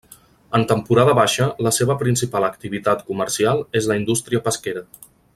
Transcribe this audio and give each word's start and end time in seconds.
En 0.59 0.63
temporada 0.69 1.13
baixa, 1.19 1.47
la 1.67 1.73
seva 1.77 1.97
principal 1.99 2.47
activitat 2.49 3.03
comercial 3.11 3.61
és 3.81 3.91
la 3.93 3.99
indústria 4.03 4.43
pesquera. 4.49 4.83